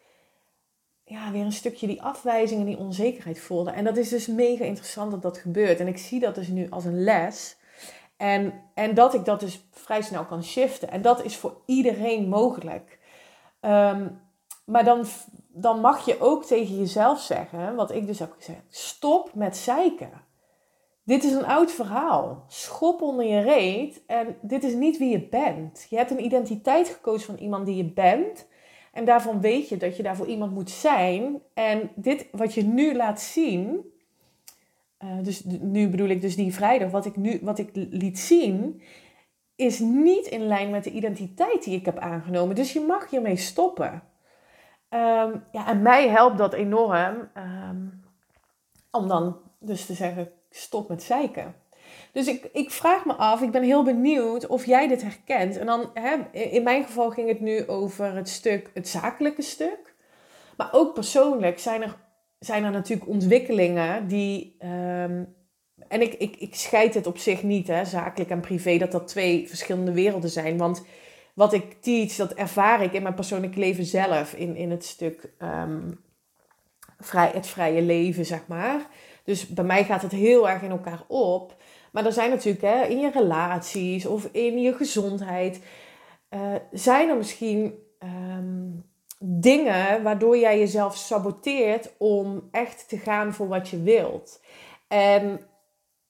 ja, 1.10 1.32
weer 1.32 1.46
een 1.46 1.52
stukje 1.52 1.88
die 1.88 2.02
afwijzing 2.02 2.60
en 2.60 2.66
die 2.66 2.78
onzekerheid 2.78 3.40
voelde. 3.40 3.72
En 3.72 3.84
dat 3.84 3.98
is 3.98 4.10
dus 4.10 4.28
mega 4.28 4.64
interessant 4.64 5.12
dat 5.12 5.22
dat 5.22 5.38
gebeurt. 5.38 5.80
En 5.80 5.88
ik 5.88 5.98
zie 5.98 6.20
dat 6.20 6.36
dus 6.36 6.48
nu 6.48 6.70
als 6.70 6.86
een 6.86 7.04
les. 7.04 7.58
En, 8.18 8.54
en 8.74 8.94
dat 8.94 9.14
ik 9.14 9.26
dat 9.26 9.40
dus 9.40 9.68
vrij 9.72 10.02
snel 10.02 10.26
kan 10.26 10.44
shiften. 10.44 10.92
En 10.92 11.02
dat 11.02 11.24
is 11.24 11.36
voor 11.38 11.62
iedereen 11.66 12.28
mogelijk. 12.28 13.00
Ehm, 13.60 14.08
maar 14.66 14.84
dan, 14.84 15.06
dan 15.48 15.80
mag 15.80 16.06
je 16.06 16.20
ook 16.20 16.46
tegen 16.46 16.78
jezelf 16.78 17.20
zeggen, 17.20 17.76
wat 17.76 17.92
ik 17.92 18.08
dus 18.08 18.20
heb 18.20 18.34
gezegd: 18.38 18.62
stop 18.70 19.34
met 19.34 19.58
zeiken. 19.58 20.12
Dit 21.04 21.24
is 21.24 21.32
een 21.32 21.46
oud 21.46 21.72
verhaal. 21.72 22.44
Schop 22.48 23.02
onder 23.02 23.26
je 23.26 23.40
reet 23.40 24.02
en 24.08 24.38
dit 24.42 24.64
is 24.64 24.74
niet 24.74 24.98
wie 24.98 25.10
je 25.10 25.28
bent. 25.28 25.86
Je 25.90 25.96
hebt 25.96 26.12
een 26.12 26.24
identiteit 26.24 26.88
gekozen 26.88 27.26
van 27.26 27.44
iemand 27.44 27.66
die 27.66 27.76
je 27.76 27.92
bent. 27.92 28.48
En 28.94 29.06
daarvan 29.06 29.42
weet 29.42 29.70
je 29.70 29.78
dat 29.78 29.98
je 29.98 30.04
daarvoor 30.04 30.28
iemand 30.28 30.54
moet 30.54 30.70
zijn. 30.70 31.42
En 31.54 31.90
dit 31.96 32.28
wat 32.32 32.54
je 32.54 32.64
nu 32.64 32.96
laat 32.96 33.22
zien, 33.22 33.92
uh, 35.04 35.24
dus 35.24 35.44
nu 35.44 35.90
bedoel 35.90 36.08
ik 36.08 36.22
dus 36.22 36.36
die 36.36 36.54
vrijdag, 36.54 36.92
wat 36.92 37.06
ik 37.06 37.16
nu 37.16 37.40
wat 37.42 37.60
ik 37.60 37.70
liet 37.74 38.20
zien, 38.20 38.82
is 39.56 39.80
niet 39.80 40.26
in 40.28 40.48
lijn 40.48 40.70
met 40.70 40.84
de 40.84 40.92
identiteit 40.92 41.64
die 41.64 41.76
ik 41.76 41.86
heb 41.86 41.98
aangenomen. 41.98 42.56
Dus 42.56 42.74
je 42.74 42.82
mag 42.82 43.10
hiermee 43.10 43.36
stoppen. 43.36 43.92
Um, 44.90 45.44
ja, 45.52 45.68
en 45.68 45.82
mij 45.82 46.10
helpt 46.10 46.38
dat 46.38 46.54
enorm 46.54 47.30
um, 47.38 48.04
om 48.92 49.08
dan 49.08 49.38
dus 49.60 49.86
te 49.86 49.94
zeggen, 49.94 50.32
stop 50.50 50.90
met 50.90 51.04
zeiken. 51.04 51.56
Dus 52.12 52.28
ik, 52.28 52.50
ik 52.54 52.72
vraag 52.72 53.06
me 53.06 53.14
af, 53.14 53.42
ik 53.42 53.52
ben 53.52 53.64
heel 53.64 53.84
benieuwd 53.84 54.48
of 54.48 54.66
jij 54.66 54.88
dit 54.88 55.02
herkent. 55.02 55.58
En 55.58 55.66
dan, 55.66 55.90
hè, 55.94 56.40
in 56.40 56.64
mijn 56.64 56.84
geval 56.84 57.10
ging 57.10 57.28
het 57.28 57.40
nu 57.40 57.68
over 57.68 58.16
het 58.16 58.30
stuk, 58.30 58.70
het 58.74 58.88
zakelijke 58.88 59.42
stuk. 59.42 59.96
Maar 60.58 60.70
ook 60.72 60.94
persoonlijk 60.94 61.60
zijn 61.60 61.82
er, 61.82 61.98
zijn 62.40 62.64
er 62.64 62.72
natuurlijk 62.72 63.10
ontwikkelingen 63.10 64.08
die. 64.08 64.58
Um, 64.60 65.38
en 65.88 66.02
ik, 66.02 66.14
ik, 66.14 66.36
ik 66.36 66.56
scheid 66.56 66.94
het 66.94 67.08
op 67.08 67.18
zich 67.18 67.44
niet, 67.44 67.68
hè, 67.68 67.86
zakelijk 67.86 68.30
en 68.30 68.40
privé, 68.40 68.78
dat 68.78 68.92
dat 68.92 69.08
twee 69.08 69.48
verschillende 69.48 69.92
werelden 69.92 70.30
zijn. 70.30 70.58
Want 70.58 70.86
wat 71.34 71.54
ik 71.54 71.82
teach, 71.82 72.16
dat 72.16 72.34
ervaar 72.34 72.84
ik 72.84 72.94
in 72.94 73.02
mijn 73.02 73.14
persoonlijke 73.14 73.60
leven 73.60 73.86
zelf, 73.86 74.34
in, 74.34 74.56
in 74.56 74.72
het 74.72 74.86
stuk 74.86 75.30
um, 75.42 76.00
vrij, 77.00 77.32
het 77.34 77.48
vrije 77.48 77.82
leven, 77.82 78.26
zeg 78.26 78.48
maar. 78.48 78.88
Dus 79.24 79.48
bij 79.48 79.64
mij 79.64 79.84
gaat 79.84 80.02
het 80.02 80.12
heel 80.12 80.50
erg 80.50 80.62
in 80.62 80.70
elkaar 80.70 81.04
op. 81.08 81.56
Maar 81.92 82.06
er 82.06 82.14
zijn 82.14 82.30
natuurlijk 82.30 82.64
hè, 82.64 82.84
in 82.84 83.00
je 83.00 83.12
relaties 83.12 84.06
of 84.06 84.30
in 84.32 84.62
je 84.62 84.74
gezondheid, 84.74 85.62
uh, 86.30 86.56
zijn 86.72 87.10
er 87.10 87.18
misschien 87.18 87.74
um, 88.00 88.86
dingen 89.20 90.04
waardoor 90.04 90.38
jij 90.38 90.60
jezelf 90.60 90.98
saboteert 90.98 91.94
om 91.98 92.48
echt 92.52 92.90
te 92.90 92.98
gaan 92.98 93.34
voor 93.34 93.48
wat 93.48 93.70
je 93.70 93.84
wilt. 93.84 94.42
En 94.88 95.40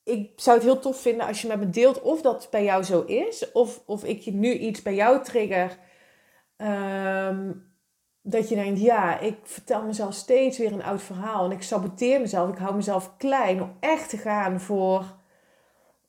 ik 0.03 0.31
zou 0.35 0.57
het 0.57 0.65
heel 0.65 0.79
tof 0.79 1.01
vinden 1.01 1.27
als 1.27 1.41
je 1.41 1.47
met 1.47 1.59
me 1.59 1.69
deelt 1.69 2.01
of 2.01 2.21
dat 2.21 2.47
bij 2.51 2.63
jou 2.63 2.83
zo 2.83 3.01
is, 3.01 3.51
of, 3.51 3.81
of 3.85 4.03
ik 4.03 4.19
je 4.19 4.31
nu 4.31 4.53
iets 4.53 4.81
bij 4.81 4.95
jou 4.95 5.23
trigger. 5.23 5.77
Um, 6.57 7.67
dat 8.21 8.49
je 8.49 8.55
denkt, 8.55 8.79
ja, 8.79 9.19
ik 9.19 9.37
vertel 9.43 9.83
mezelf 9.83 10.13
steeds 10.13 10.57
weer 10.57 10.71
een 10.71 10.83
oud 10.83 11.01
verhaal 11.01 11.45
en 11.45 11.51
ik 11.51 11.61
saboteer 11.61 12.21
mezelf, 12.21 12.49
ik 12.49 12.57
hou 12.57 12.75
mezelf 12.75 13.17
klein 13.17 13.61
om 13.61 13.77
echt 13.79 14.09
te 14.09 14.17
gaan 14.17 14.59
voor 14.59 15.18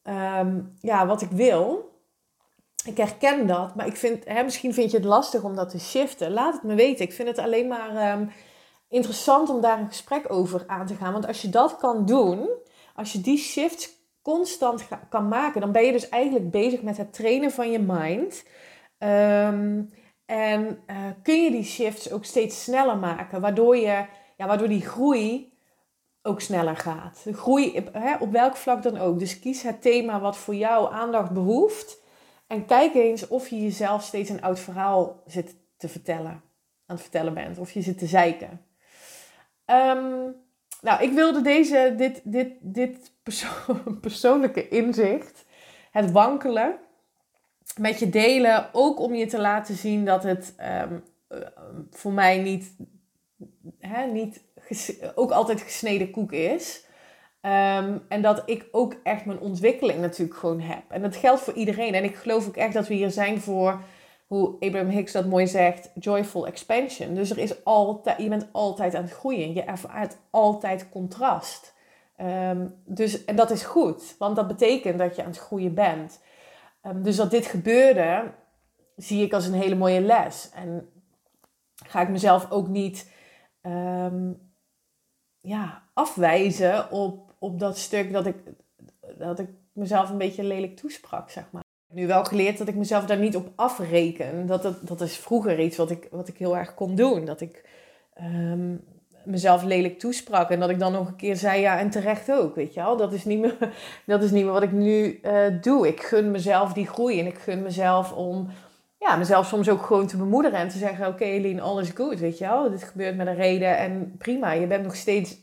um, 0.02 0.76
ja, 0.80 1.06
wat 1.06 1.22
ik 1.22 1.30
wil. 1.30 1.88
Ik 2.84 2.96
herken 2.96 3.46
dat, 3.46 3.74
maar 3.74 3.86
ik 3.86 3.96
vind, 3.96 4.24
hè, 4.24 4.42
misschien 4.42 4.74
vind 4.74 4.90
je 4.90 4.96
het 4.96 5.06
lastig 5.06 5.42
om 5.42 5.56
dat 5.56 5.68
te 5.68 5.80
shiften. 5.80 6.32
Laat 6.32 6.54
het 6.54 6.62
me 6.62 6.74
weten. 6.74 7.04
Ik 7.04 7.12
vind 7.12 7.28
het 7.28 7.38
alleen 7.38 7.68
maar 7.68 8.12
um, 8.12 8.30
interessant 8.88 9.48
om 9.48 9.60
daar 9.60 9.78
een 9.78 9.88
gesprek 9.88 10.32
over 10.32 10.64
aan 10.66 10.86
te 10.86 10.94
gaan. 10.94 11.12
Want 11.12 11.26
als 11.26 11.42
je 11.42 11.48
dat 11.48 11.76
kan 11.76 12.06
doen, 12.06 12.48
als 12.94 13.12
je 13.12 13.20
die 13.20 13.38
shifts 13.38 13.98
constant 14.22 14.88
kan 15.08 15.28
maken, 15.28 15.60
dan 15.60 15.72
ben 15.72 15.84
je 15.84 15.92
dus 15.92 16.08
eigenlijk 16.08 16.50
bezig 16.50 16.82
met 16.82 16.96
het 16.96 17.12
trainen 17.12 17.50
van 17.50 17.70
je 17.70 17.78
mind. 17.78 18.44
Um, 18.98 19.90
en 20.26 20.82
uh, 20.86 20.96
kun 21.22 21.42
je 21.42 21.50
die 21.50 21.64
shifts 21.64 22.12
ook 22.12 22.24
steeds 22.24 22.62
sneller 22.62 22.96
maken, 22.96 23.40
waardoor, 23.40 23.76
je, 23.76 24.06
ja, 24.36 24.46
waardoor 24.46 24.68
die 24.68 24.86
groei 24.86 25.49
ook 26.22 26.40
sneller 26.40 26.76
gaat. 26.76 27.26
Groei 27.32 27.84
hè, 27.92 28.16
op 28.16 28.32
welk 28.32 28.56
vlak 28.56 28.82
dan 28.82 28.98
ook. 28.98 29.18
Dus 29.18 29.38
kies 29.38 29.62
het 29.62 29.82
thema 29.82 30.20
wat 30.20 30.36
voor 30.36 30.54
jou 30.54 30.92
aandacht 30.92 31.30
behoeft. 31.30 31.98
En 32.46 32.66
kijk 32.66 32.94
eens 32.94 33.28
of 33.28 33.48
je 33.48 33.62
jezelf 33.62 34.02
steeds 34.02 34.30
een 34.30 34.42
oud 34.42 34.60
verhaal 34.60 35.22
zit 35.26 35.56
te 35.76 35.88
vertellen. 35.88 36.42
Aan 36.86 36.96
het 36.96 37.00
vertellen 37.00 37.34
bent. 37.34 37.58
Of 37.58 37.72
je 37.72 37.82
zit 37.82 37.98
te 37.98 38.06
zeiken. 38.06 38.66
Um, 39.66 40.34
nou, 40.80 41.02
ik 41.02 41.12
wilde 41.12 41.40
deze, 41.40 41.94
dit, 41.96 42.20
dit, 42.24 42.52
dit 42.60 43.12
perso 43.22 43.48
persoonlijke 44.00 44.68
inzicht, 44.68 45.44
het 45.90 46.10
wankelen, 46.10 46.78
met 47.78 47.98
je 47.98 48.08
delen. 48.08 48.68
Ook 48.72 49.00
om 49.00 49.14
je 49.14 49.26
te 49.26 49.40
laten 49.40 49.74
zien 49.74 50.04
dat 50.04 50.22
het 50.22 50.54
um, 50.82 51.04
voor 51.90 52.12
mij 52.12 52.38
niet, 52.38 52.76
hè, 53.78 54.06
niet 54.06 54.42
ook 55.14 55.30
altijd 55.30 55.60
gesneden 55.60 56.10
koek 56.10 56.32
is. 56.32 56.84
Ehm, 57.40 57.98
en 58.08 58.22
dat 58.22 58.42
ik 58.46 58.68
ook 58.72 58.94
echt 59.02 59.24
mijn 59.24 59.40
ontwikkeling 59.40 60.00
natuurlijk 60.00 60.38
gewoon 60.38 60.60
heb. 60.60 60.82
En 60.88 61.02
dat 61.02 61.16
geldt 61.16 61.40
voor 61.40 61.54
iedereen. 61.54 61.94
En 61.94 62.04
ik 62.04 62.16
geloof 62.16 62.48
ook 62.48 62.56
echt 62.56 62.72
dat 62.72 62.88
we 62.88 62.94
hier 62.94 63.10
zijn 63.10 63.40
voor, 63.40 63.80
hoe 64.26 64.56
Abraham 64.60 64.88
Hicks 64.88 65.12
dat 65.12 65.26
mooi 65.26 65.46
zegt, 65.46 65.90
joyful 65.94 66.46
expansion. 66.46 67.14
Dus 67.14 67.30
er 67.30 67.38
is 67.38 67.64
altijd, 67.64 68.22
je 68.22 68.28
bent 68.28 68.48
altijd 68.52 68.94
aan 68.94 69.02
het 69.02 69.12
groeien. 69.12 69.54
Je 69.54 69.62
ervaart 69.62 70.16
altijd 70.30 70.88
contrast. 70.90 71.74
Ehm, 72.16 72.66
dus, 72.84 73.24
en 73.24 73.36
dat 73.36 73.50
is 73.50 73.62
goed, 73.62 74.14
want 74.18 74.36
dat 74.36 74.48
betekent 74.48 74.98
dat 74.98 75.16
je 75.16 75.22
aan 75.22 75.30
het 75.30 75.38
groeien 75.38 75.74
bent. 75.74 76.20
Um, 76.82 77.02
dus 77.02 77.16
dat 77.16 77.30
dit 77.30 77.46
gebeurde, 77.46 78.32
zie 78.96 79.24
ik 79.24 79.32
als 79.32 79.46
een 79.46 79.54
hele 79.54 79.74
mooie 79.74 80.00
les. 80.00 80.50
En 80.54 80.90
ga 81.86 82.00
ik 82.00 82.08
mezelf 82.08 82.50
ook 82.50 82.68
niet 82.68 83.10
ja, 85.40 85.82
afwijzen 85.92 86.90
op, 86.90 87.34
op 87.38 87.58
dat 87.58 87.78
stuk 87.78 88.12
dat 88.12 88.26
ik, 88.26 88.36
dat 89.18 89.38
ik 89.38 89.48
mezelf 89.72 90.10
een 90.10 90.18
beetje 90.18 90.44
lelijk 90.44 90.76
toesprak, 90.76 91.30
zeg 91.30 91.44
maar. 91.50 91.62
Nu 91.92 92.06
wel 92.06 92.24
geleerd 92.24 92.58
dat 92.58 92.68
ik 92.68 92.74
mezelf 92.74 93.04
daar 93.04 93.18
niet 93.18 93.36
op 93.36 93.52
afreken. 93.54 94.46
Dat, 94.46 94.62
dat, 94.62 94.86
dat 94.86 95.00
is 95.00 95.16
vroeger 95.16 95.60
iets 95.60 95.76
wat 95.76 95.90
ik, 95.90 96.08
wat 96.10 96.28
ik 96.28 96.38
heel 96.38 96.56
erg 96.56 96.74
kon 96.74 96.94
doen. 96.94 97.24
Dat 97.24 97.40
ik 97.40 97.68
um, 98.22 98.84
mezelf 99.24 99.62
lelijk 99.62 99.98
toesprak. 99.98 100.50
En 100.50 100.60
dat 100.60 100.70
ik 100.70 100.78
dan 100.78 100.92
nog 100.92 101.08
een 101.08 101.16
keer 101.16 101.36
zei, 101.36 101.60
ja, 101.60 101.78
en 101.78 101.90
terecht 101.90 102.32
ook, 102.32 102.54
weet 102.54 102.74
je 102.74 102.80
wel. 102.80 102.96
Dat 102.96 103.12
is 103.12 103.24
niet 103.24 103.40
meer, 103.40 103.56
dat 104.06 104.22
is 104.22 104.30
niet 104.30 104.44
meer 104.44 104.52
wat 104.52 104.62
ik 104.62 104.72
nu 104.72 105.20
uh, 105.22 105.46
doe. 105.60 105.88
Ik 105.88 106.02
gun 106.02 106.30
mezelf 106.30 106.72
die 106.72 106.86
groei. 106.86 107.20
En 107.20 107.26
ik 107.26 107.38
gun 107.38 107.62
mezelf 107.62 108.12
om 108.12 108.48
ja, 109.00 109.16
mezelf 109.16 109.46
soms 109.46 109.68
ook 109.68 109.82
gewoon 109.82 110.06
te 110.06 110.16
bemoederen 110.16 110.58
en 110.58 110.68
te 110.68 110.78
zeggen: 110.78 111.06
Oké, 111.06 111.14
okay, 111.14 111.30
Eline, 111.30 111.60
alles 111.60 111.90
goed, 111.90 112.18
weet 112.18 112.38
je 112.38 112.46
wel. 112.46 112.70
Dit 112.70 112.82
gebeurt 112.82 113.16
met 113.16 113.26
een 113.26 113.34
reden 113.34 113.76
en 113.76 114.14
prima. 114.18 114.52
Je 114.52 114.66
bent 114.66 114.84
nog 114.84 114.96
steeds 114.96 115.36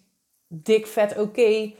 dik 0.48 0.88
vet 0.88 1.18
oké 1.18 1.74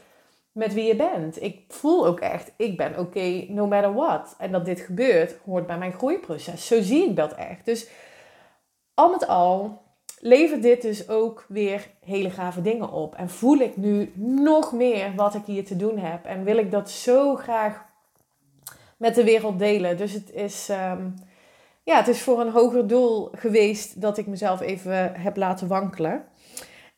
met 0.52 0.74
wie 0.74 0.84
je 0.84 0.96
bent. 0.96 1.42
Ik 1.42 1.64
voel 1.68 2.06
ook 2.06 2.20
echt, 2.20 2.52
ik 2.56 2.76
ben 2.76 2.98
oké 2.98 3.44
no 3.48 3.66
matter 3.66 3.94
what. 3.94 4.34
En 4.38 4.52
dat 4.52 4.64
dit 4.64 4.80
gebeurt, 4.80 5.36
hoort 5.44 5.66
bij 5.66 5.78
mijn 5.78 5.92
groeiproces. 5.92 6.66
Zo 6.66 6.82
zie 6.82 7.08
ik 7.08 7.16
dat 7.16 7.34
echt. 7.34 7.64
Dus 7.64 7.88
al 8.94 9.10
met 9.10 9.26
al 9.26 9.82
levert 10.20 10.62
dit 10.62 10.82
dus 10.82 11.08
ook 11.08 11.44
weer 11.48 11.90
hele 12.04 12.30
gave 12.30 12.62
dingen 12.62 12.90
op. 12.92 13.14
En 13.14 13.30
voel 13.30 13.58
ik 13.58 13.76
nu 13.76 14.12
nog 14.16 14.72
meer 14.72 15.14
wat 15.14 15.34
ik 15.34 15.44
hier 15.44 15.64
te 15.64 15.76
doen 15.76 15.98
heb. 15.98 16.24
En 16.24 16.44
wil 16.44 16.56
ik 16.56 16.70
dat 16.70 16.90
zo 16.90 17.36
graag 17.36 17.84
met 18.96 19.14
de 19.14 19.24
wereld 19.24 19.58
delen. 19.58 19.96
Dus 19.96 20.12
het 20.12 20.32
is, 20.32 20.68
um, 20.68 21.14
ja, 21.88 21.96
het 21.96 22.08
is 22.08 22.22
voor 22.22 22.40
een 22.40 22.50
hoger 22.50 22.86
doel 22.86 23.28
geweest 23.32 24.00
dat 24.00 24.18
ik 24.18 24.26
mezelf 24.26 24.60
even 24.60 25.12
heb 25.14 25.36
laten 25.36 25.68
wankelen. 25.68 26.24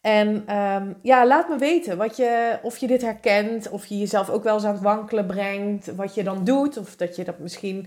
En 0.01 0.57
um, 0.57 0.97
ja, 1.03 1.27
laat 1.27 1.49
me 1.49 1.59
weten 1.59 1.97
wat 1.97 2.17
je, 2.17 2.59
of 2.63 2.77
je 2.77 2.87
dit 2.87 3.03
herkent, 3.03 3.69
of 3.69 3.87
je 3.87 3.99
jezelf 3.99 4.31
ook 4.31 4.43
wel 4.43 4.55
eens 4.55 4.65
aan 4.65 4.73
het 4.73 4.83
wankelen 4.83 5.27
brengt, 5.27 5.95
wat 5.95 6.15
je 6.15 6.23
dan 6.23 6.45
doet, 6.45 6.77
of 6.77 6.97
dat 6.97 7.17
je 7.17 7.25
dat 7.25 7.39
misschien 7.39 7.87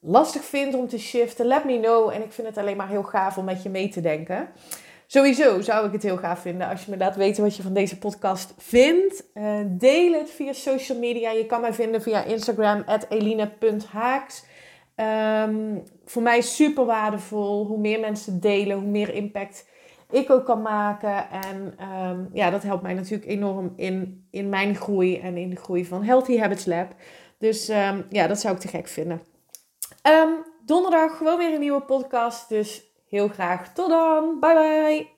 lastig 0.00 0.44
vindt 0.44 0.74
om 0.74 0.88
te 0.88 0.98
shiften. 0.98 1.46
Let 1.46 1.64
me 1.64 1.80
know. 1.80 2.10
En 2.10 2.22
ik 2.22 2.32
vind 2.32 2.46
het 2.46 2.58
alleen 2.58 2.76
maar 2.76 2.88
heel 2.88 3.02
gaaf 3.02 3.38
om 3.38 3.44
met 3.44 3.62
je 3.62 3.68
mee 3.68 3.88
te 3.88 4.00
denken. 4.00 4.48
Sowieso 5.06 5.60
zou 5.60 5.86
ik 5.86 5.92
het 5.92 6.02
heel 6.02 6.16
gaaf 6.16 6.40
vinden 6.40 6.68
als 6.68 6.84
je 6.84 6.90
me 6.90 6.96
laat 6.96 7.16
weten 7.16 7.42
wat 7.42 7.56
je 7.56 7.62
van 7.62 7.74
deze 7.74 7.98
podcast 7.98 8.54
vindt. 8.58 9.24
Uh, 9.34 9.58
deel 9.66 10.12
het 10.12 10.30
via 10.30 10.52
social 10.52 10.98
media. 10.98 11.30
Je 11.30 11.46
kan 11.46 11.60
mij 11.60 11.72
vinden 11.72 12.02
via 12.02 12.24
Instagram, 12.24 12.84
eline.haaks. 13.08 14.44
Um, 14.96 15.82
voor 16.04 16.22
mij 16.22 16.40
super 16.40 16.84
waardevol. 16.84 17.66
Hoe 17.66 17.78
meer 17.78 18.00
mensen 18.00 18.40
delen, 18.40 18.78
hoe 18.78 18.90
meer 18.90 19.14
impact 19.14 19.68
ik 20.10 20.30
ook 20.30 20.44
kan 20.44 20.62
maken. 20.62 21.30
En 21.30 21.88
um, 21.88 22.30
ja, 22.32 22.50
dat 22.50 22.62
helpt 22.62 22.82
mij 22.82 22.94
natuurlijk 22.94 23.30
enorm 23.30 23.72
in, 23.76 24.26
in 24.30 24.48
mijn 24.48 24.74
groei 24.74 25.18
en 25.18 25.36
in 25.36 25.50
de 25.50 25.56
groei 25.56 25.86
van 25.86 26.02
Healthy 26.02 26.38
Habits 26.38 26.66
Lab. 26.66 26.94
Dus 27.38 27.68
um, 27.68 28.06
ja, 28.10 28.26
dat 28.26 28.40
zou 28.40 28.54
ik 28.54 28.60
te 28.60 28.68
gek 28.68 28.88
vinden. 28.88 29.22
Donderdag 30.66 31.16
gewoon 31.16 31.38
weer 31.38 31.54
een 31.54 31.60
nieuwe 31.60 31.80
podcast. 31.80 32.48
Dus 32.48 32.84
heel 33.08 33.28
graag 33.28 33.72
tot 33.72 33.88
dan. 33.88 34.36
Bye 34.40 34.54
bye. 34.54 35.08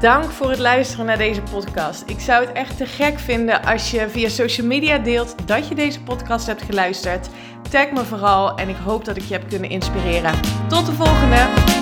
Dank 0.00 0.24
voor 0.24 0.50
het 0.50 0.58
luisteren 0.58 1.06
naar 1.06 1.18
deze 1.18 1.42
podcast. 1.42 2.10
Ik 2.10 2.20
zou 2.20 2.46
het 2.46 2.56
echt 2.56 2.76
te 2.76 2.86
gek 2.86 3.18
vinden 3.18 3.62
als 3.62 3.90
je 3.90 4.08
via 4.08 4.28
social 4.28 4.66
media 4.66 4.98
deelt 4.98 5.48
dat 5.48 5.68
je 5.68 5.74
deze 5.74 6.02
podcast 6.02 6.46
hebt 6.46 6.62
geluisterd. 6.62 7.28
Tag 7.70 7.90
me 7.90 8.04
vooral 8.04 8.56
en 8.56 8.68
ik 8.68 8.76
hoop 8.76 9.04
dat 9.04 9.16
ik 9.16 9.22
je 9.22 9.34
heb 9.34 9.48
kunnen 9.48 9.70
inspireren. 9.70 10.34
Tot 10.68 10.86
de 10.86 10.92
volgende! 10.92 11.77